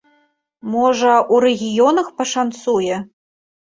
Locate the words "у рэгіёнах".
1.35-2.07